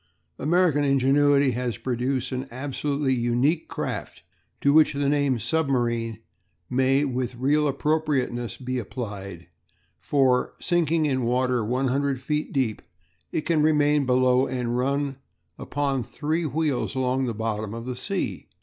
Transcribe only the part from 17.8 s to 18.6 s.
the sea.